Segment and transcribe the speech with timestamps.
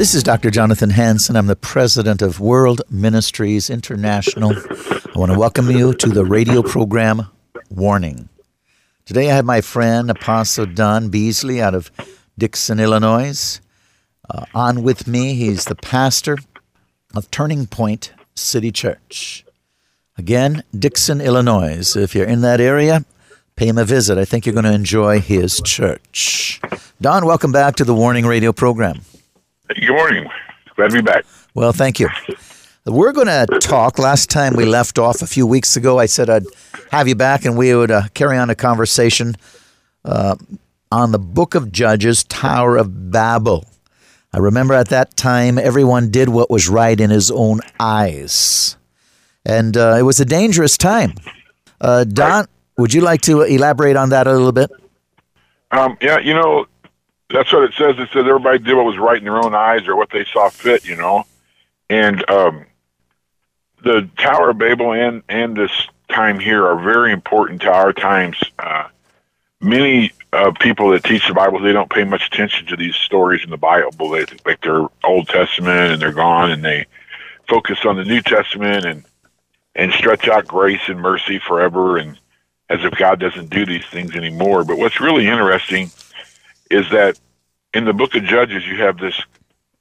[0.00, 0.50] This is Dr.
[0.50, 1.36] Jonathan Hansen.
[1.36, 4.54] I'm the president of World Ministries International.
[4.56, 7.26] I want to welcome you to the radio program
[7.68, 8.30] Warning.
[9.04, 11.90] Today I have my friend Apostle Don Beasley out of
[12.38, 13.60] Dixon, Illinois.
[14.30, 16.38] Uh, on with me, he's the pastor
[17.14, 19.44] of Turning Point City Church.
[20.16, 21.94] Again, Dixon, Illinois.
[21.94, 23.04] If you're in that area,
[23.54, 24.16] pay him a visit.
[24.16, 26.58] I think you're going to enjoy his church.
[27.02, 29.02] Don, welcome back to the Warning Radio program.
[29.74, 30.28] Good morning.
[30.74, 31.24] Glad to be back.
[31.54, 32.08] Well, thank you.
[32.86, 33.98] We're going to talk.
[33.98, 36.44] Last time we left off a few weeks ago, I said I'd
[36.90, 39.36] have you back and we would uh, carry on a conversation
[40.04, 40.34] uh,
[40.90, 43.64] on the book of Judges, Tower of Babel.
[44.32, 48.76] I remember at that time everyone did what was right in his own eyes.
[49.44, 51.14] And uh, it was a dangerous time.
[51.80, 54.70] Uh, Don, would you like to elaborate on that a little bit?
[55.70, 56.66] Um, yeah, you know,
[57.30, 57.96] that's what it says.
[57.98, 60.48] It says everybody did what was right in their own eyes or what they saw
[60.48, 61.24] fit, you know.
[61.88, 62.66] And um,
[63.82, 65.70] the Tower of Babel and and this
[66.08, 68.36] time here are very important to our times.
[68.58, 68.88] Uh,
[69.60, 73.44] many uh, people that teach the Bible they don't pay much attention to these stories
[73.44, 74.10] in the Bible.
[74.10, 76.86] They think they're Old Testament and they're gone, and they
[77.48, 79.04] focus on the New Testament and
[79.76, 82.18] and stretch out grace and mercy forever, and
[82.68, 84.64] as if God doesn't do these things anymore.
[84.64, 85.90] But what's really interesting
[86.70, 87.18] is that
[87.74, 89.20] in the Book of Judges you have this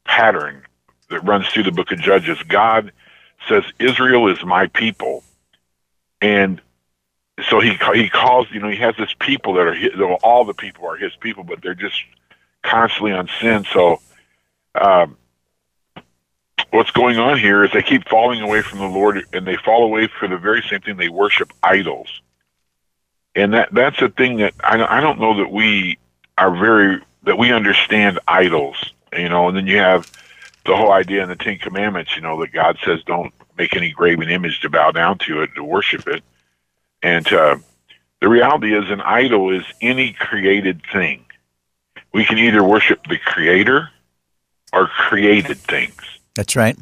[0.06, 0.64] pattern
[1.10, 2.38] that runs through the Book of Judges.
[2.48, 2.92] God
[3.48, 5.24] says Israel is my people,
[6.22, 6.62] and
[7.50, 9.92] so he he calls you know he has this people that are his,
[10.24, 12.02] all the people are his people, but they're just
[12.64, 13.66] constantly on sin.
[13.72, 14.02] So.
[14.76, 15.18] Um,
[16.72, 19.84] what's going on here is they keep falling away from the Lord, and they fall
[19.84, 20.98] away for the very same thing.
[20.98, 22.22] They worship idols,
[23.36, 25.98] and that that's a thing that I I don't know that we
[26.40, 29.48] are very that we understand idols, you know.
[29.48, 30.10] And then you have
[30.66, 33.92] the whole idea in the Ten Commandments, you know, that God says don't make any
[33.92, 36.24] graven image to bow down to it to worship it.
[37.04, 37.58] And uh,
[38.22, 41.26] the reality is, an idol is any created thing.
[42.14, 43.90] We can either worship the Creator
[44.74, 46.02] or created things.
[46.36, 46.78] That's right.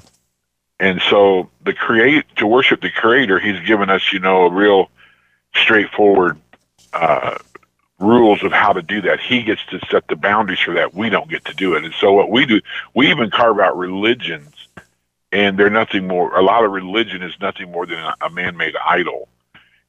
[0.79, 4.89] And so, the create to worship the Creator, He's given us, you know, a real
[5.55, 6.39] straightforward
[6.93, 7.37] uh,
[7.99, 9.19] rules of how to do that.
[9.19, 10.93] He gets to set the boundaries for that.
[10.93, 11.83] We don't get to do it.
[11.83, 12.61] And so what we do,
[12.93, 14.53] we even carve out religions
[15.31, 19.27] and they're nothing more, a lot of religion is nothing more than a man-made idol.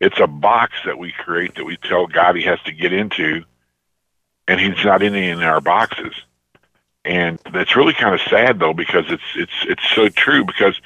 [0.01, 3.45] It's a box that we create that we tell God he has to get into
[4.47, 6.15] and he's not in any in our boxes.
[7.05, 10.81] And that's really kind of sad though, because it's, it's, it's so true because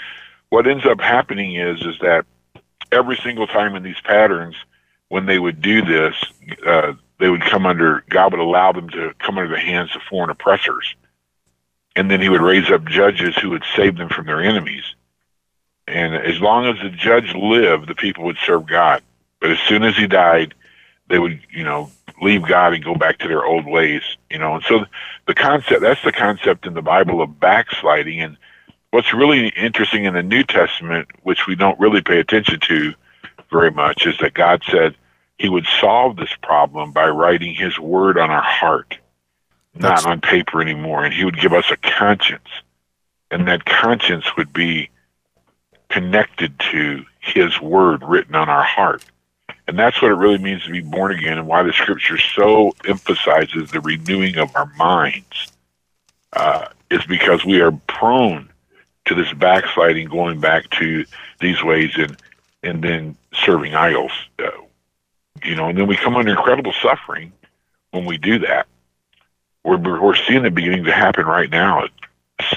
[0.49, 2.27] what ends up happening is, is that
[2.91, 4.56] every single time in these patterns,
[5.09, 6.15] when they would do this,
[6.66, 10.03] uh, they would come under, God would allow them to come under the hands of
[10.10, 10.97] foreign oppressors.
[11.94, 14.83] And then he would raise up judges who would save them from their enemies.
[15.86, 19.04] And as long as the judge lived, the people would serve God.
[19.41, 20.54] But as soon as he died,
[21.09, 24.57] they would, you know, leave God and go back to their old ways, you know.
[24.57, 24.84] And so
[25.28, 28.21] the concept, that's the concept in the Bible of backsliding.
[28.21, 28.36] And
[28.91, 32.95] what's really interesting in the New Testament, which we don't really pay attention to
[33.48, 34.97] very much, is that God said,
[35.38, 38.98] he would solve this problem by writing his word on our heart,
[39.74, 40.04] That's...
[40.04, 41.04] not on paper anymore.
[41.04, 42.48] And he would give us a conscience.
[43.30, 44.90] And that conscience would be
[45.88, 49.04] connected to his word written on our heart.
[49.68, 52.72] And that's what it really means to be born again and why the scripture so
[52.86, 55.52] emphasizes the renewing of our minds
[56.32, 58.48] uh, is because we are prone
[59.04, 61.04] to this backsliding, going back to
[61.40, 62.16] these ways and,
[62.62, 64.12] and then serving idols.
[64.38, 64.50] Uh,
[65.44, 67.33] you know, and then we come under incredible suffering
[67.91, 68.66] when we do that.
[69.65, 71.86] We're, we're seeing it beginning to happen right now.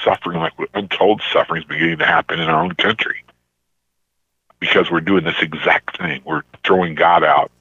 [0.02, 3.24] Suffering, like untold suffering, is beginning to happen in our own country
[4.58, 6.22] because we're doing this exact thing.
[6.24, 7.52] We're throwing God out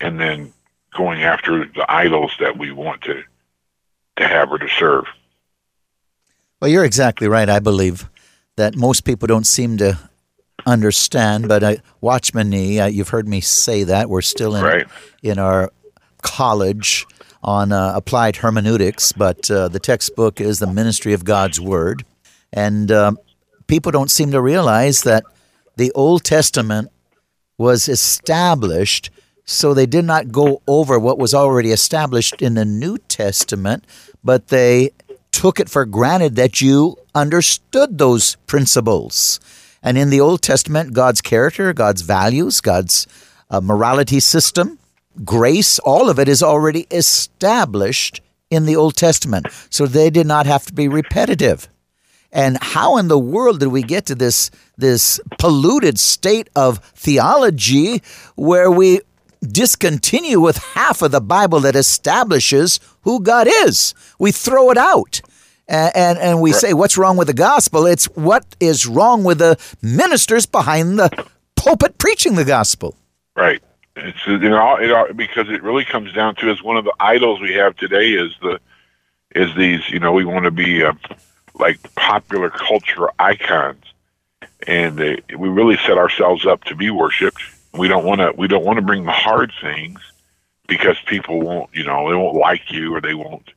[0.00, 0.52] and then
[0.96, 3.22] going after the idols that we want to
[4.16, 5.04] to have or to serve.
[6.60, 7.48] Well, you're exactly right.
[7.48, 8.10] I believe
[8.56, 10.07] that most people don't seem to
[10.66, 14.08] understand, but uh, Watchman Nee, uh, you've heard me say that.
[14.08, 14.86] We're still in, right.
[15.22, 15.70] in our
[16.22, 17.06] college
[17.42, 22.04] on uh, applied hermeneutics, but uh, the textbook is the Ministry of God's Word.
[22.52, 23.18] And um,
[23.66, 25.24] people don't seem to realize that
[25.76, 26.90] the Old Testament
[27.56, 29.10] was established,
[29.44, 33.84] so they did not go over what was already established in the New Testament,
[34.24, 34.90] but they
[35.30, 39.38] took it for granted that you understood those principles.
[39.82, 43.06] And in the Old Testament, God's character, God's values, God's
[43.50, 44.78] uh, morality system,
[45.24, 48.20] grace, all of it is already established
[48.50, 49.46] in the Old Testament.
[49.70, 51.68] So they did not have to be repetitive.
[52.32, 58.02] And how in the world did we get to this this polluted state of theology
[58.36, 59.00] where we
[59.40, 63.94] discontinue with half of the Bible that establishes who God is?
[64.18, 65.22] We throw it out.
[65.68, 66.60] And, and, and we right.
[66.60, 67.86] say, what's wrong with the gospel?
[67.86, 71.26] It's what is wrong with the ministers behind the
[71.56, 72.96] pulpit preaching the gospel.
[73.36, 73.62] Right.
[73.96, 77.40] It's you know it, because it really comes down to is one of the idols
[77.40, 78.60] we have today is the
[79.34, 80.92] is these you know we want to be uh,
[81.54, 83.82] like popular culture icons,
[84.66, 87.42] and they, we really set ourselves up to be worshipped.
[87.72, 90.00] We don't want to we don't want to bring the hard things
[90.68, 93.50] because people won't you know they won't like you or they won't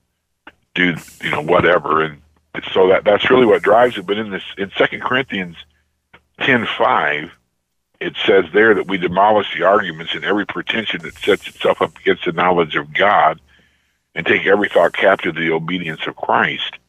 [0.75, 2.21] do you know whatever and
[2.73, 4.05] so that that's really what drives it.
[4.05, 5.55] But in this in Second Corinthians
[6.39, 7.31] ten five
[7.99, 11.97] it says there that we demolish the arguments and every pretension that sets itself up
[11.99, 13.39] against the knowledge of God
[14.15, 16.79] and take every thought captive to the obedience of Christ.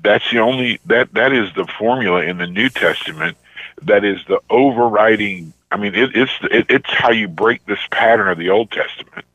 [0.00, 3.36] That's the only that that is the formula in the New Testament
[3.82, 8.28] that is the overriding I mean it, it's it, it's how you break this pattern
[8.28, 9.26] of the Old Testament.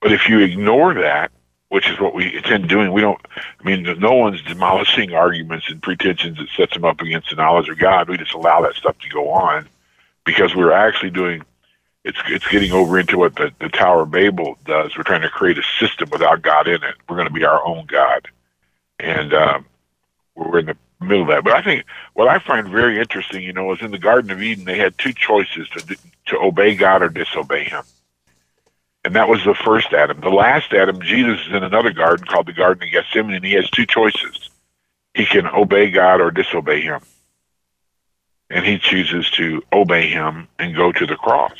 [0.00, 1.30] But if you ignore that,
[1.74, 5.82] which is what we intend doing, we don't I mean no one's demolishing arguments and
[5.82, 8.08] pretensions that sets them up against the knowledge of God.
[8.08, 9.68] We just allow that stuff to go on
[10.24, 11.42] because we're actually doing
[12.04, 14.96] it's it's getting over into what the, the Tower of Babel does.
[14.96, 16.94] We're trying to create a system without God in it.
[17.08, 18.28] We're going to be our own God,
[19.00, 19.66] and um,
[20.36, 21.42] we're in the middle of that.
[21.42, 24.40] But I think what I find very interesting, you know, is in the Garden of
[24.40, 25.96] Eden they had two choices to
[26.26, 27.82] to obey God or disobey Him,
[29.04, 30.20] and that was the first Adam.
[30.20, 33.52] The last Adam, Jesus, is in another garden called the Garden of Gethsemane, and he
[33.52, 34.50] has two choices:
[35.14, 37.00] he can obey God or disobey Him
[38.50, 41.56] and he chooses to obey him and go to the cross.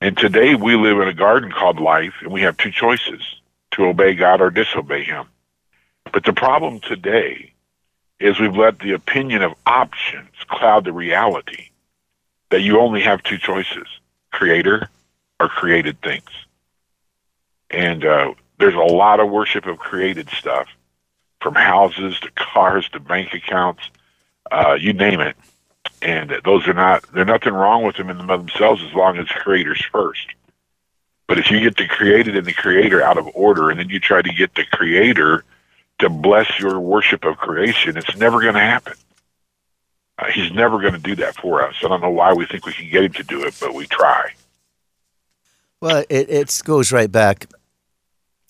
[0.00, 3.22] And today we live in a garden called life, and we have two choices
[3.72, 5.26] to obey God or disobey him.
[6.12, 7.52] But the problem today
[8.20, 11.70] is we've let the opinion of options cloud the reality
[12.50, 13.86] that you only have two choices
[14.30, 14.88] creator
[15.40, 16.28] or created things.
[17.70, 20.68] And uh, there's a lot of worship of created stuff,
[21.40, 23.82] from houses to cars to bank accounts,
[24.50, 25.36] uh, you name it.
[26.02, 29.84] And those are not, there's nothing wrong with them in themselves as long as creators
[29.92, 30.26] first.
[31.26, 33.98] But if you get the created and the creator out of order, and then you
[33.98, 35.44] try to get the creator
[35.98, 38.94] to bless your worship of creation, it's never going to happen.
[40.18, 41.74] Uh, he's never going to do that for us.
[41.82, 43.86] I don't know why we think we can get him to do it, but we
[43.86, 44.32] try.
[45.80, 47.46] Well, it, it goes right back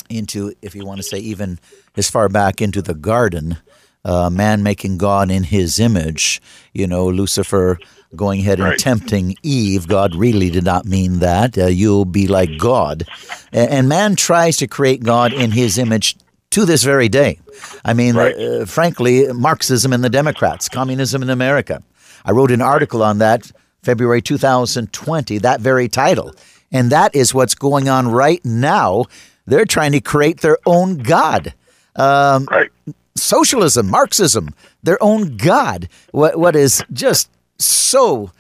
[0.09, 1.59] into, if you want to say, even
[1.97, 3.59] as far back into the garden
[4.07, 6.41] uh, man making God in his image.
[6.73, 7.79] You know, Lucifer
[8.15, 8.79] going ahead and right.
[8.79, 9.89] tempting Eve.
[9.89, 11.59] God really did not mean that.
[11.59, 13.05] Uh, you'll be like God.
[13.53, 16.17] And, and, man tries to create God in his image
[16.51, 17.41] to this very day.
[17.85, 18.39] I mean, right.
[18.39, 21.83] uh, frankly, Marxism and the Democrats, communism in America.
[22.25, 23.51] I wrote an article on that
[23.83, 26.33] February 2020, that very title.
[26.77, 29.07] And that is what's going on right now.
[29.47, 31.55] They're trying to create their own God.
[31.97, 32.71] Um, right
[33.19, 35.89] socialism, Marxism, their own God.
[36.13, 38.31] What what is just so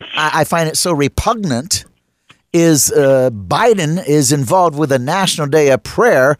[0.00, 1.84] I, I find it so repugnant
[2.52, 6.38] is uh, Biden is involved with a national day of prayer.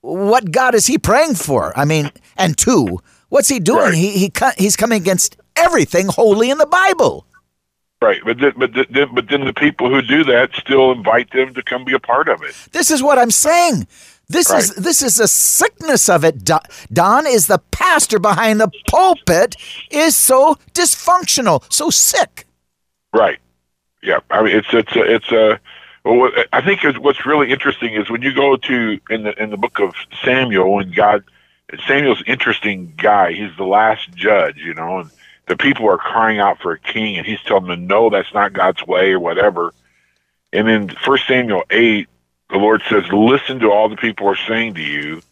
[0.00, 1.76] What God is he praying for?
[1.78, 3.92] I mean, and two, what's he doing?
[3.92, 3.94] Right.
[3.94, 7.26] He he he's coming against everything holy in the Bible.
[8.04, 11.54] Right, but then, but then, but then the people who do that still invite them
[11.54, 12.54] to come be a part of it.
[12.72, 13.86] This is what I'm saying.
[14.28, 14.62] This right.
[14.62, 16.44] is this is a sickness of it.
[16.44, 19.56] Don is the pastor behind the pulpit
[19.90, 22.46] is so dysfunctional, so sick.
[23.14, 23.38] Right.
[24.02, 24.20] Yeah.
[24.30, 25.60] I mean, it's it's a, it's a
[26.04, 29.56] Well, I think what's really interesting is when you go to in the in the
[29.56, 31.24] book of Samuel, when God
[31.86, 33.32] Samuel's interesting guy.
[33.32, 35.10] He's the last judge, you know, and
[35.46, 38.52] the people are crying out for a king, and he's telling them, "No, that's not
[38.52, 39.72] God's way," or whatever.
[40.52, 42.08] And in First Samuel eight,
[42.50, 45.22] the Lord says, "Listen to all the people are saying to you.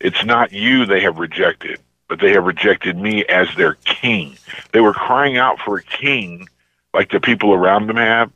[0.00, 1.78] It's not you they have rejected,
[2.08, 4.36] but they have rejected me as their king.
[4.72, 6.48] They were crying out for a king,
[6.94, 8.32] like the people around them have,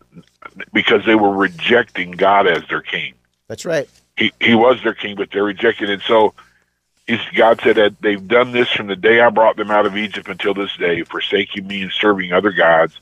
[0.73, 3.15] because they were rejecting God as their king.
[3.49, 3.89] That's right.
[4.17, 6.03] He he was their king, but they're rejecting it.
[6.03, 6.35] So
[7.35, 10.29] God said that they've done this from the day I brought them out of Egypt
[10.29, 12.99] until this day, forsaking me and serving other gods.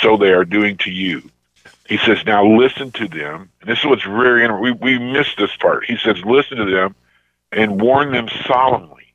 [0.00, 1.22] So they are doing to you.
[1.88, 3.50] He says, now listen to them.
[3.60, 4.80] And this is what's very interesting.
[4.80, 5.84] We, we missed this part.
[5.84, 6.94] He says, listen to them
[7.52, 9.14] and warn them solemnly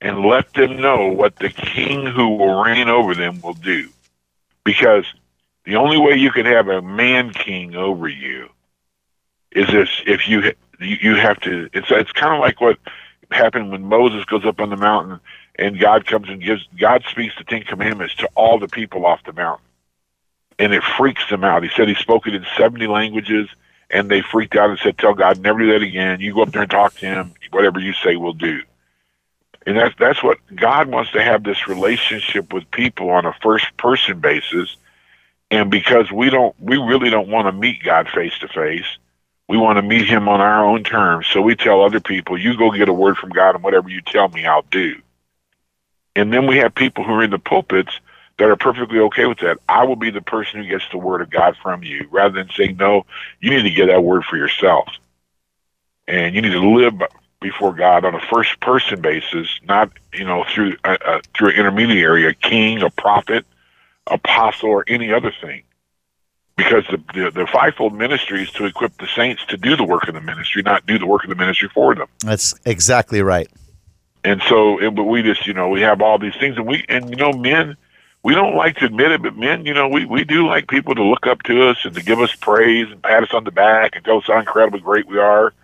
[0.00, 3.90] and let them know what the king who will reign over them will do.
[4.64, 5.04] Because
[5.64, 8.48] the only way you can have a man king over you
[9.50, 11.68] is if, if you you have to.
[11.72, 12.78] It's it's kind of like what
[13.30, 15.20] happened when Moses goes up on the mountain
[15.56, 19.24] and God comes and gives God speaks the Ten Commandments to all the people off
[19.24, 19.66] the mountain,
[20.58, 21.62] and it freaks them out.
[21.62, 23.48] He said he spoke it in seventy languages,
[23.90, 26.20] and they freaked out and said, "Tell God never do that again.
[26.20, 27.34] You go up there and talk to Him.
[27.50, 28.62] Whatever you say, we'll do."
[29.66, 33.76] And that's that's what God wants to have this relationship with people on a first
[33.76, 34.76] person basis
[35.50, 38.84] and because we don't, we really don't want to meet God face to face.
[39.48, 41.26] We want to meet him on our own terms.
[41.26, 44.02] So we tell other people, you go get a word from God and whatever you
[44.02, 45.00] tell me, I'll do.
[46.14, 47.98] And then we have people who are in the pulpits
[48.38, 49.58] that are perfectly okay with that.
[49.68, 52.50] I will be the person who gets the word of God from you rather than
[52.54, 53.06] saying, no,
[53.40, 54.88] you need to get that word for yourself.
[56.06, 56.94] And you need to live
[57.40, 61.56] before God on a first person basis, not, you know, through, uh, uh, through an
[61.56, 63.46] intermediary, a king, a prophet,
[64.06, 65.62] apostle, or any other thing.
[66.58, 70.08] Because the, the, the fivefold ministry is to equip the saints to do the work
[70.08, 72.08] of the ministry, not do the work of the ministry for them.
[72.18, 73.48] That's exactly right.
[74.24, 76.84] And so, it, but we just, you know, we have all these things, and we,
[76.88, 77.76] and you know, men,
[78.24, 80.96] we don't like to admit it, but men, you know, we, we do like people
[80.96, 83.52] to look up to us and to give us praise and pat us on the
[83.52, 85.54] back and tell us how incredibly great we are.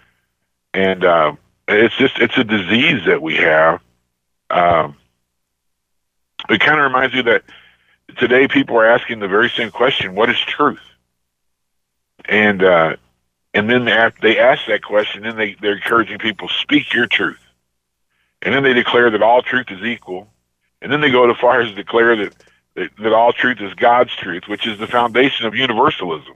[0.73, 1.33] And uh,
[1.67, 3.81] it's just, it's a disease that we have.
[4.49, 4.97] Um,
[6.49, 7.43] it kind of reminds me that
[8.19, 10.81] today people are asking the very same question: What is truth?
[12.27, 12.97] And uh,
[13.53, 17.41] and then they ask that question, and they they're encouraging people speak your truth,
[18.43, 20.29] and then they declare that all truth is equal,
[20.83, 22.35] and then they go as far as to declare that,
[22.75, 26.35] that that all truth is God's truth, which is the foundation of universalism.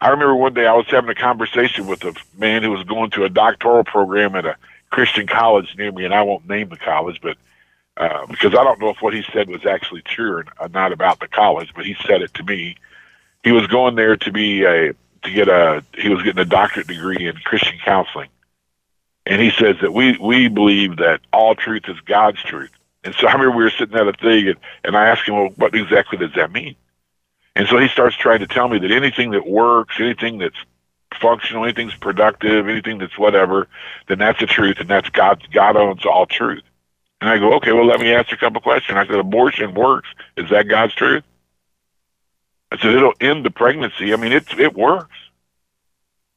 [0.00, 3.10] I remember one day I was having a conversation with a man who was going
[3.10, 4.56] to a doctoral program at a
[4.90, 7.36] Christian college near me, and I won't name the college, but
[7.98, 11.18] uh, because I don't know if what he said was actually true or not about
[11.18, 12.76] the college, but he said it to me.
[13.42, 16.86] He was going there to be a to get a he was getting a doctorate
[16.86, 18.28] degree in Christian counseling,
[19.26, 22.70] and he says that we we believe that all truth is God's truth.
[23.02, 25.34] And so I remember we were sitting at a thing, and, and I asked him,
[25.34, 26.76] well, what exactly does that mean?
[27.56, 30.56] And so he starts trying to tell me that anything that works, anything that's
[31.20, 33.66] functional, anything's productive, anything that's whatever,
[34.08, 35.42] then that's the truth, and that's God.
[35.52, 36.62] God owns all truth.
[37.20, 38.96] And I go, okay, well, let me ask you a couple questions.
[38.96, 40.08] I said, abortion works.
[40.36, 41.24] Is that God's truth?
[42.70, 44.12] I said, it'll end the pregnancy.
[44.12, 45.16] I mean, it, it works.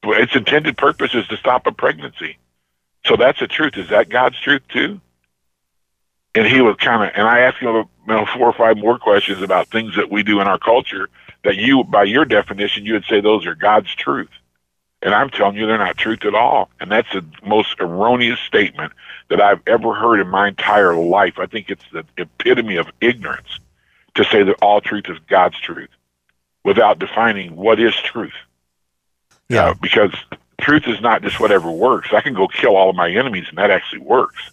[0.02, 2.38] But Its intended purpose is to stop a pregnancy.
[3.06, 3.76] So that's the truth.
[3.76, 5.00] Is that God's truth too?
[6.34, 8.98] And he was kind of, and I asked him you know, four or five more
[8.98, 11.08] questions about things that we do in our culture
[11.44, 14.30] that you, by your definition, you would say those are God's truth.
[15.02, 16.70] And I'm telling you, they're not truth at all.
[16.80, 18.92] And that's the most erroneous statement
[19.28, 21.38] that I've ever heard in my entire life.
[21.38, 23.58] I think it's the epitome of ignorance
[24.14, 25.88] to say that all truth is God's truth
[26.64, 28.34] without defining what is truth.
[29.48, 29.70] Yeah.
[29.70, 30.14] Uh, because
[30.60, 32.10] truth is not just whatever works.
[32.12, 34.50] I can go kill all of my enemies and that actually works.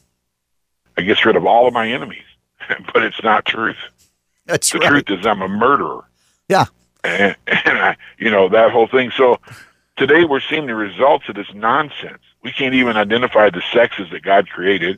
[0.98, 2.26] I get rid of all of my enemies,
[2.94, 3.78] but it's not truth.
[4.48, 4.90] That's the right.
[4.90, 6.06] truth is I'm a murderer.
[6.48, 6.66] Yeah.
[7.04, 9.12] And, and I, you know, that whole thing.
[9.16, 9.40] So
[10.00, 12.22] today we're seeing the results of this nonsense.
[12.42, 14.98] We can't even identify the sexes that God created.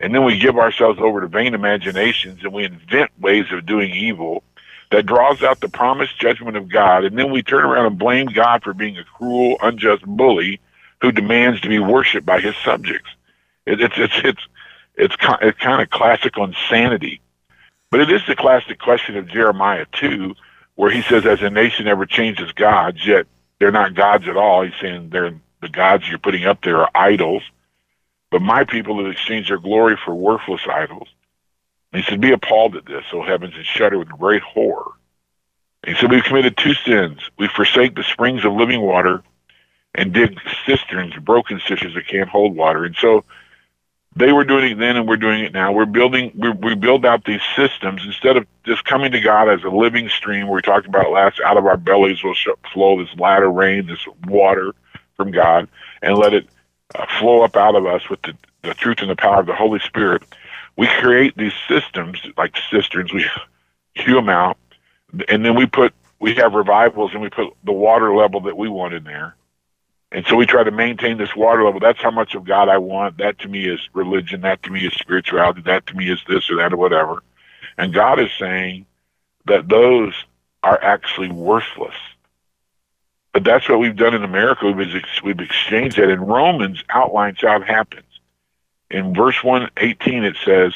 [0.00, 3.92] And then we give ourselves over to vain imaginations and we invent ways of doing
[3.92, 4.42] evil
[4.90, 7.04] that draws out the promised judgment of God.
[7.04, 10.60] And then we turn around and blame God for being a cruel, unjust bully
[11.02, 13.10] who demands to be worshiped by his subjects.
[13.66, 14.48] It, it's, it's, it's,
[14.96, 17.20] it's, it's kind of classical insanity.
[17.90, 20.34] But it is the classic question of Jeremiah 2,
[20.76, 23.26] where he says, as a nation ever changes gods, yet
[23.62, 24.62] they're not gods at all.
[24.62, 27.44] He's saying they're the gods you're putting up there are idols,
[28.28, 31.06] but my people have exchanged their glory for worthless idols.
[31.92, 34.90] And he said, Be appalled at this, O heavens, and shudder with great horror.
[35.86, 37.20] He said, We've committed two sins.
[37.38, 39.22] We forsake the springs of living water
[39.94, 42.84] and dig cisterns, broken cisterns that can't hold water.
[42.84, 43.24] And so
[44.14, 45.72] they were doing it then and we're doing it now.
[45.72, 49.62] We're building, we we build out these systems instead of just coming to God as
[49.64, 50.48] a living stream.
[50.48, 52.34] We talked about last, out of our bellies will
[52.72, 54.74] flow this latter rain, this water
[55.16, 55.68] from God,
[56.02, 56.46] and let it
[56.94, 59.54] uh, flow up out of us with the, the truth and the power of the
[59.54, 60.22] Holy Spirit.
[60.76, 63.12] We create these systems like cisterns.
[63.12, 63.24] We
[63.94, 64.58] hew them out,
[65.28, 68.68] and then we put we have revivals and we put the water level that we
[68.68, 69.34] want in there
[70.12, 71.80] and so we try to maintain this water level.
[71.80, 73.16] That's how much of God I want.
[73.16, 74.42] That to me is religion.
[74.42, 75.62] That to me is spirituality.
[75.62, 77.22] That to me is this or that or whatever.
[77.78, 78.84] And God is saying
[79.46, 80.12] that those
[80.62, 81.94] are actually worthless.
[83.32, 84.70] But that's what we've done in America.
[84.70, 86.10] We've, we've exchanged that.
[86.10, 88.04] And Romans outlines how it happens.
[88.90, 90.74] In verse 118, it says,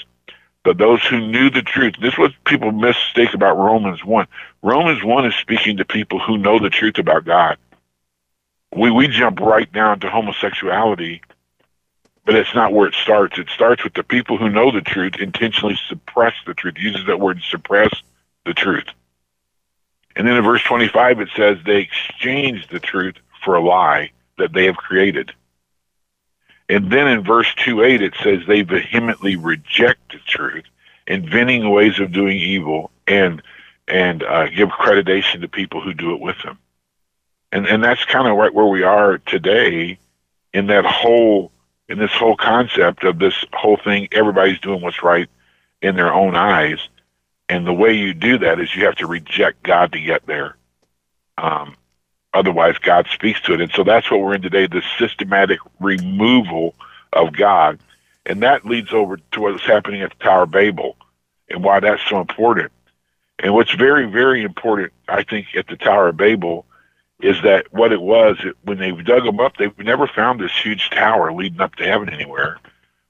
[0.64, 4.26] that those who knew the truth, this is what people mistake about Romans 1.
[4.62, 7.56] Romans 1 is speaking to people who know the truth about God
[8.74, 11.22] we we jump right down to homosexuality,
[12.24, 13.38] but it's not where it starts.
[13.38, 16.74] It starts with the people who know the truth intentionally suppress the truth.
[16.78, 17.90] Uses that word suppress
[18.44, 18.86] the truth.
[20.16, 24.52] And then in verse 25 it says they exchange the truth for a lie that
[24.52, 25.32] they have created.
[26.68, 30.64] And then in verse 2:8 it says they vehemently reject the truth,
[31.06, 33.42] inventing ways of doing evil and
[33.88, 36.58] and uh, give accreditation to people who do it with them
[37.52, 39.98] and and that's kind of right where we are today
[40.52, 41.52] in that whole
[41.88, 45.28] in this whole concept of this whole thing everybody's doing what's right
[45.82, 46.88] in their own eyes.
[47.48, 50.56] And the way you do that is you have to reject god to get there.
[51.38, 51.76] Um,
[52.34, 53.60] otherwise god speaks to it.
[53.60, 56.74] And so that's what we're in today the systematic removal
[57.12, 57.78] of god.
[58.24, 60.96] And that leads over to what's happening at the tower of babel
[61.48, 62.72] and why that's so important.
[63.38, 66.64] And what's very very important i think at the tower of babel
[67.20, 70.90] is that what it was when they dug them up, they never found this huge
[70.90, 72.58] tower leading up to heaven anywhere.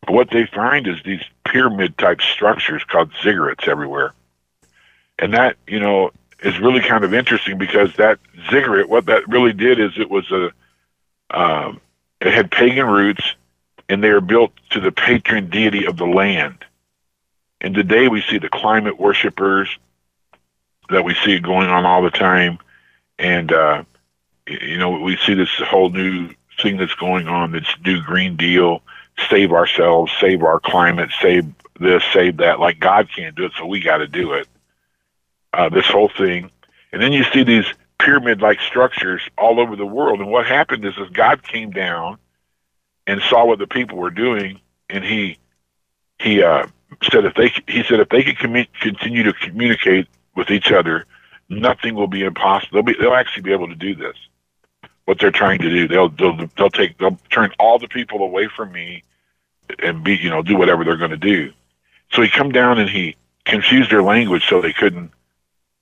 [0.03, 4.13] But what they find is these pyramid type structures called ziggurats everywhere.
[5.19, 9.53] And that, you know, is really kind of interesting because that ziggurat, what that really
[9.53, 10.53] did is it was a,
[11.31, 11.81] um,
[12.21, 13.35] it had pagan roots
[13.89, 16.65] and they are built to the patron deity of the land.
[17.61, 19.69] And today we see the climate worshippers
[20.91, 22.59] that we see going on all the time.
[23.19, 23.85] And, uh,
[24.47, 26.31] you know, we see this whole new
[26.61, 27.53] thing that's going on.
[27.53, 28.83] This new Green Deal,
[29.29, 31.47] save ourselves, save our climate, save
[31.81, 32.61] this, save that.
[32.61, 34.49] Like God can't do it, so we got to do it.
[35.53, 36.51] Uh, this whole thing,
[36.93, 37.65] and then you see these
[37.99, 40.21] pyramid-like structures all over the world.
[40.21, 42.19] And what happened is, is God came down
[43.07, 45.39] and saw what the people were doing, and he
[46.19, 46.67] he uh,
[47.11, 51.07] said if they he said if they could continue to communicate with each other,
[51.49, 52.75] nothing will be impossible.
[52.75, 54.17] They'll be they'll actually be able to do this
[55.07, 55.89] what they're trying to do.
[55.89, 59.03] They'll they'll they'll take they'll turn all the people away from me
[59.79, 61.53] and be you know do whatever they're going to do.
[62.13, 65.11] So he come down and he confused their language so they couldn't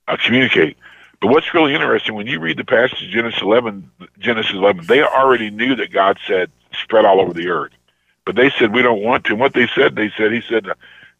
[0.07, 0.77] uh, communicate.
[1.21, 5.49] But what's really interesting when you read the passage Genesis 11, Genesis 11, they already
[5.49, 6.51] knew that God said
[6.83, 7.71] spread all over the earth,
[8.25, 9.31] but they said we don't want to.
[9.31, 10.67] And what they said, they said, He said,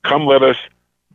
[0.03, 0.57] "Come, let us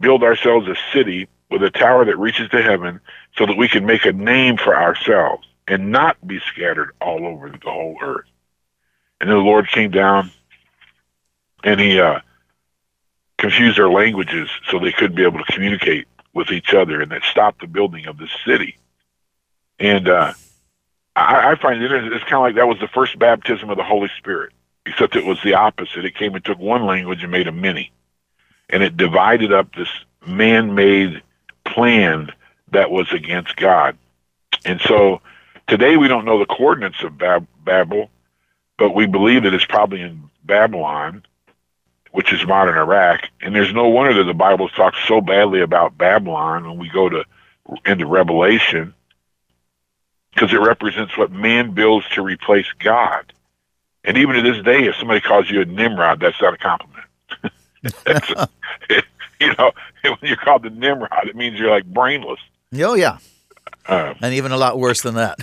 [0.00, 3.00] build ourselves a city with a tower that reaches to heaven,
[3.36, 7.48] so that we can make a name for ourselves." And not be scattered all over
[7.48, 8.26] the whole earth.
[9.20, 10.32] And then the Lord came down
[11.62, 12.20] and he uh,
[13.38, 17.22] confused their languages so they couldn't be able to communicate with each other, and that
[17.24, 18.78] stopped the building of the city.
[19.78, 20.32] And uh,
[21.14, 23.84] I, I find it it's kind of like that was the first baptism of the
[23.84, 24.52] Holy Spirit,
[24.86, 26.04] except it was the opposite.
[26.04, 27.92] It came and took one language and made a many,
[28.68, 29.88] and it divided up this
[30.26, 31.22] man-made
[31.64, 32.30] plan
[32.72, 33.96] that was against God.
[34.64, 35.20] And so
[35.70, 38.10] Today we don't know the coordinates of Bab- Babel,
[38.76, 41.24] but we believe that it's probably in Babylon,
[42.10, 43.28] which is modern Iraq.
[43.40, 47.08] And there's no wonder that the Bible talks so badly about Babylon when we go
[47.08, 47.24] to
[47.86, 48.94] into Revelation,
[50.34, 53.32] because it represents what man builds to replace God.
[54.02, 57.06] And even to this day, if somebody calls you a Nimrod, that's not a compliment.
[58.06, 58.48] a,
[59.40, 59.70] you know,
[60.02, 62.40] when you're called the Nimrod, it means you're like brainless.
[62.74, 63.18] Oh yeah,
[63.86, 65.38] uh, and even a lot worse than that.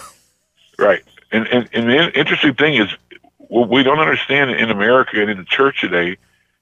[0.77, 1.03] Right.
[1.31, 2.89] And, and, and the interesting thing is,
[3.37, 6.17] what we don't understand in America and in the church today,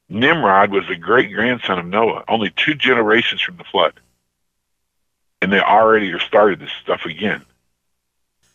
[0.08, 3.94] Nimrod was the great grandson of Noah, only two generations from the flood.
[5.42, 7.44] And they already are started this stuff again,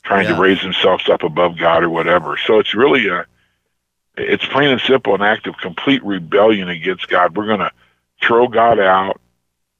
[0.05, 0.37] trying yeah.
[0.37, 2.37] to raise themselves up above God or whatever.
[2.37, 3.27] So it's really a,
[4.16, 7.37] it's plain and simple an act of complete rebellion against God.
[7.37, 7.73] We're going to
[8.23, 9.20] throw God out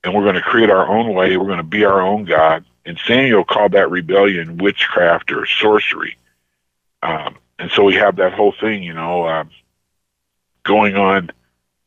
[0.03, 1.37] and we're going to create our own way.
[1.37, 6.17] We're going to be our own God And Samuel called that rebellion witchcraft or sorcery.
[7.03, 9.45] Um, and so we have that whole thing, you know, uh,
[10.65, 11.31] going on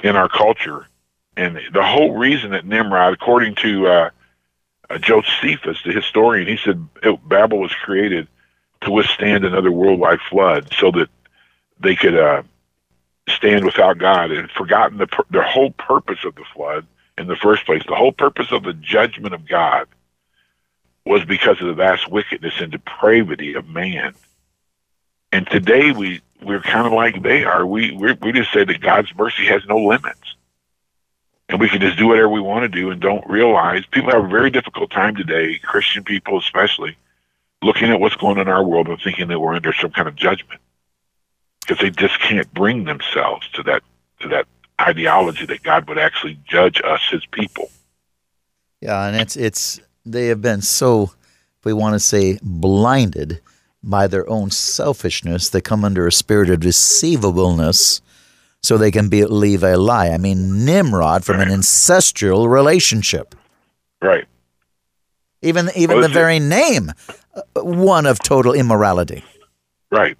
[0.03, 0.87] in our culture.
[1.35, 4.09] And the whole reason that Nimrod, according to uh,
[4.89, 6.87] uh, Josephus, the historian, he said
[7.27, 8.27] Babel was created
[8.81, 11.09] to withstand another worldwide flood so that
[11.79, 12.43] they could uh,
[13.29, 16.85] stand without God and forgotten the, the whole purpose of the flood
[17.17, 17.81] in the first place.
[17.87, 19.87] The whole purpose of the judgment of God
[21.05, 24.13] was because of the vast wickedness and depravity of man.
[25.31, 27.65] And today we we're kind of like they are.
[27.65, 30.35] We we we just say that God's mercy has no limits,
[31.49, 34.25] and we can just do whatever we want to do and don't realize people have
[34.25, 36.97] a very difficult time today, Christian people especially,
[37.61, 40.07] looking at what's going on in our world and thinking that we're under some kind
[40.07, 40.61] of judgment
[41.61, 43.81] because they just can't bring themselves to that
[44.19, 44.45] to that
[44.79, 47.71] ideology that God would actually judge us, His people.
[48.81, 51.03] Yeah, and it's it's they have been so,
[51.59, 53.41] if we want to say, blinded
[53.83, 55.49] by their own selfishness.
[55.49, 58.01] They come under a spirit of deceivableness
[58.61, 60.09] so they can believe a lie.
[60.09, 63.35] I mean, Nimrod from an ancestral relationship.
[64.01, 64.25] Right.
[65.41, 66.91] Even even well, the very name,
[67.35, 69.23] uh, one of total immorality.
[69.91, 70.17] Right.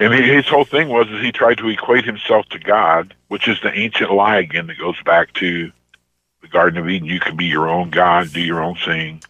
[0.00, 3.60] And his whole thing was is he tried to equate himself to God, which is
[3.60, 5.70] the ancient lie again that goes back to
[6.40, 7.08] the Garden of Eden.
[7.08, 9.22] You can be your own God, do your own thing,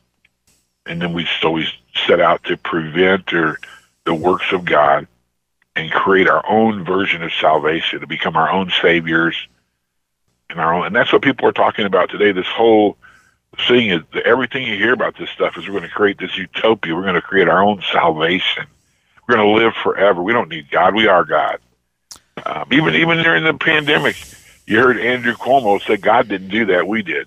[0.86, 1.68] and then we always
[2.06, 3.58] set out to prevent or
[4.04, 5.06] the works of God
[5.76, 9.36] and create our own version of salvation to become our own saviors
[10.50, 10.86] and our own.
[10.86, 12.32] And that's what people are talking about today.
[12.32, 12.96] This whole
[13.68, 16.94] thing is everything you hear about this stuff is we're going to create this utopia.
[16.94, 18.66] We're going to create our own salvation.
[19.26, 20.22] We're going to live forever.
[20.22, 20.94] We don't need God.
[20.94, 21.58] We are God.
[22.44, 24.16] Um, even even during the pandemic,
[24.68, 26.86] you heard Andrew Cuomo say God didn't do that.
[26.86, 27.26] We did.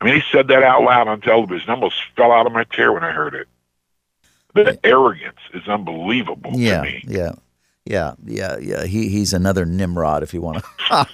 [0.00, 1.70] I mean, he said that out loud on television.
[1.70, 3.46] I almost fell out of my chair when I heard it.
[4.52, 7.04] The arrogance is unbelievable yeah, to me.
[7.06, 7.32] Yeah,
[7.84, 8.84] yeah, yeah, yeah.
[8.84, 11.06] He he's another Nimrod, if you want to.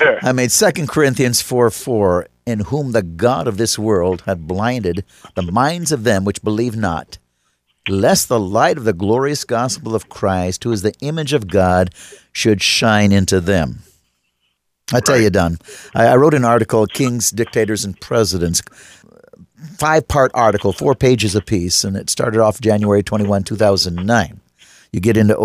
[0.22, 5.04] I made Second Corinthians four four, in whom the God of this world had blinded
[5.34, 7.18] the minds of them which believe not,
[7.86, 11.94] lest the light of the glorious gospel of Christ, who is the image of God,
[12.32, 13.82] should shine into them.
[14.92, 15.22] I tell right.
[15.22, 15.58] you, Don,
[15.94, 18.62] I, I wrote an article, Kings, Dictators, and Presidents,
[19.78, 24.40] five part article, four pages apiece, and it started off January 21, 2009.
[24.92, 25.36] You get into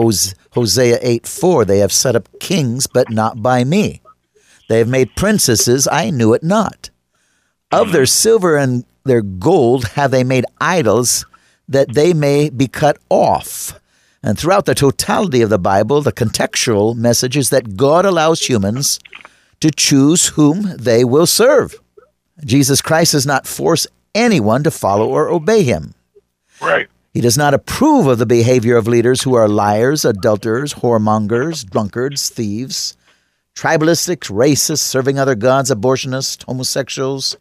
[0.52, 1.66] Hosea 8 4.
[1.66, 4.02] They have set up kings, but not by me.
[4.68, 6.90] They have made princesses, I knew it not.
[7.72, 11.26] Of their silver and their gold have they made idols
[11.68, 13.80] that they may be cut off.
[14.24, 19.00] And throughout the totality of the Bible, the contextual message is that God allows humans
[19.60, 21.76] to choose whom they will serve.
[22.44, 25.94] Jesus Christ does not force anyone to follow or obey him.
[26.62, 26.88] Right.
[27.14, 32.30] He does not approve of the behavior of leaders who are liars, adulterers, whoremongers, drunkards,
[32.30, 32.98] thieves,
[33.56, 37.38] tribalistics, racists, serving other gods, abortionists, homosexuals,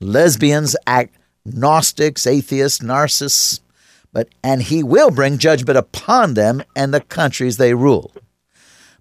[0.00, 3.60] lesbians, agnostics, atheists, narcissists,
[4.12, 8.12] but and he will bring judgment upon them and the countries they rule.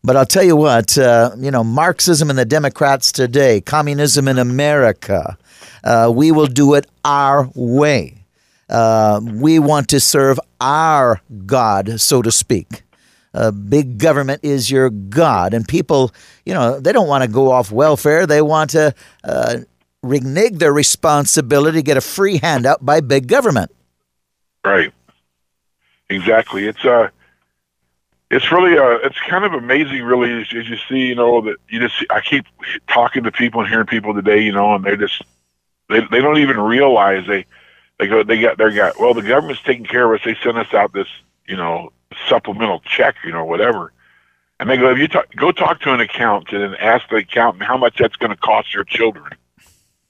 [0.04, 4.40] But I'll tell you what, uh, you know, Marxism and the Democrats today, communism in
[4.40, 5.38] America,
[5.84, 8.26] uh, we will do it our way.
[8.68, 12.84] Uh, we want to serve our God, so to speak.
[13.70, 15.54] Big government is your God.
[15.54, 16.12] And people,
[16.46, 18.26] you know, they don't want to go off welfare.
[18.26, 19.60] They want to uh,
[20.04, 23.72] renege their responsibility, get a free handout by big government.
[24.66, 24.92] Right.
[26.10, 26.66] Exactly.
[26.66, 27.10] It's uh
[28.32, 31.58] it's really uh it's kind of amazing really as, as you see you know that
[31.70, 32.46] you just i keep
[32.88, 35.22] talking to people and hearing people today you know and they just
[35.90, 37.46] they, they don't even realize they
[38.00, 40.26] they go they got they got well the government's taking care of us.
[40.26, 41.08] They sent us out this
[41.48, 41.94] you know
[42.28, 43.94] supplemental check you know whatever.
[44.60, 47.64] And they go if you talk, go talk to an accountant and ask the accountant
[47.64, 49.32] how much that's going to cost your children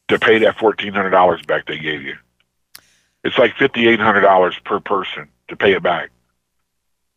[0.08, 2.16] to pay that fourteen hundred dollars back they gave you.
[3.24, 6.12] It's like fifty eight hundred dollars per person to pay it back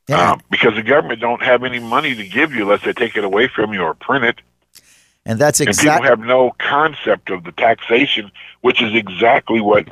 [0.09, 0.33] yeah.
[0.33, 3.25] Um, because the government don't have any money to give you unless they take it
[3.25, 4.41] away from you or print it.
[5.25, 5.91] And that's exactly.
[5.91, 9.89] And people have no concept of the taxation, which is exactly what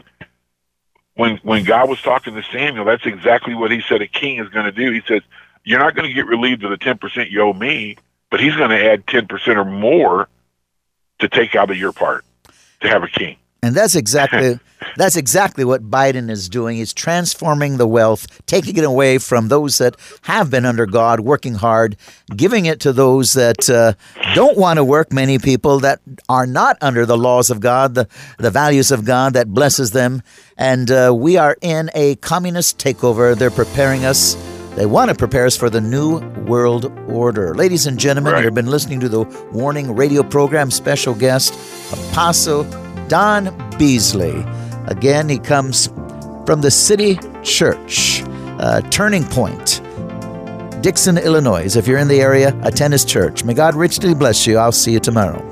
[1.15, 4.49] when when God was talking to Samuel, that's exactly what he said a king is
[4.49, 4.93] going to do.
[4.93, 5.23] He says,
[5.65, 7.97] "You're not going to get relieved of the ten percent you owe me,
[8.31, 10.29] but he's going to add ten percent or more
[11.21, 12.25] to take out of your part
[12.81, 14.59] to have a king." And that's exactly
[14.97, 16.77] That's exactly what Biden is doing.
[16.77, 21.55] He's transforming the wealth, taking it away from those that have been under God, working
[21.55, 21.97] hard,
[22.37, 23.95] giving it to those that uh,
[24.35, 25.13] don't want to work.
[25.13, 29.35] Many people that are not under the laws of God, the, the values of God
[29.35, 30.23] that blesses them.
[30.59, 33.39] And uh, we are in a communist takeover.
[33.39, 34.35] They're preparing us.
[34.75, 37.55] They want to prepare us for the new world order.
[37.55, 38.45] Ladies and gentlemen, Right.
[38.45, 39.23] you've been listening to the
[39.53, 40.71] Warning Radio program.
[40.71, 41.55] Special guest,
[41.93, 42.65] Apostle
[43.13, 44.43] Don Beasley.
[44.87, 45.89] Again, he comes
[46.47, 48.23] from the City Church,
[48.59, 49.83] uh, Turning Point,
[50.83, 51.77] Dixon, Illinois.
[51.77, 53.45] If you're in the area, attend his church.
[53.45, 54.57] May God richly bless you.
[54.57, 55.52] I'll see you tomorrow.